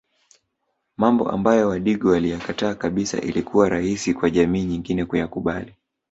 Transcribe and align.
Mambo 0.97 1.31
ambayo 1.31 1.69
wadigo 1.69 2.09
waliyakataa 2.09 2.75
kabisa 2.75 3.21
ilikuwa 3.21 3.69
rahisi 3.69 4.13
kwa 4.13 4.29
jamii 4.29 4.63
nyingine 4.63 5.05
kuyakubali 5.05 5.75